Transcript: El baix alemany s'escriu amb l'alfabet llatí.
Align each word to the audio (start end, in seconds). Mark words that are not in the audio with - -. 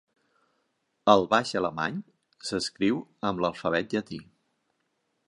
El 1.13 1.25
baix 1.33 1.51
alemany 1.61 1.99
s'escriu 2.47 2.99
amb 3.31 3.45
l'alfabet 3.45 3.95
llatí. 3.97 4.21